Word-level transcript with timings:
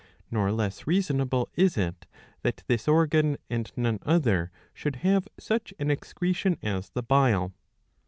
Nor 0.31 0.51
less 0.51 0.87
reasonable 0.87 1.47
is 1.53 1.77
it 1.77 2.07
that 2.41 2.63
this 2.65 2.87
organ 2.87 3.37
and 3.51 3.71
none 3.75 3.99
other 4.01 4.49
should 4.73 4.95
have 5.05 5.27
such 5.37 5.75
an 5.77 5.91
excretion 5.91 6.57
as 6.63 6.89
the 6.89 7.03
bile. 7.03 7.53